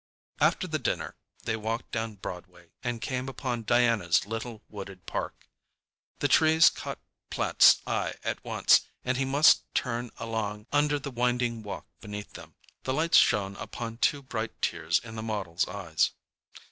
After 0.39 0.65
the 0.65 0.79
dinner 0.79 1.15
they 1.43 1.55
walked 1.55 1.91
down 1.91 2.15
Broadway 2.15 2.71
and 2.83 3.03
came 3.03 3.29
upon 3.29 3.61
Diana's 3.61 4.25
little 4.25 4.63
wooded 4.67 5.05
park. 5.05 5.47
The 6.17 6.27
trees 6.27 6.69
caught 6.71 6.97
Platt's 7.29 7.83
eye 7.85 8.15
at 8.23 8.43
once, 8.43 8.81
and 9.05 9.15
he 9.17 9.25
must 9.25 9.61
turn 9.75 10.09
along 10.17 10.65
under 10.71 10.97
the 10.97 11.11
winding 11.11 11.61
walk 11.61 11.85
beneath 11.99 12.33
them. 12.33 12.55
The 12.81 12.95
lights 12.95 13.19
shone 13.19 13.55
upon 13.57 13.97
two 13.97 14.23
bright 14.23 14.59
tears 14.59 14.97
in 15.03 15.13
the 15.15 15.21
model's 15.21 15.67
eyes. 15.67 16.09